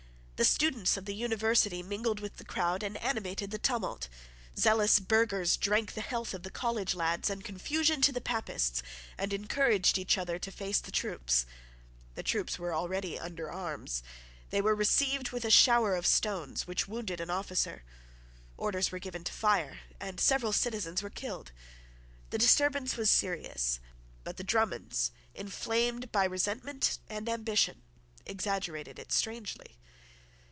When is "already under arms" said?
12.73-14.01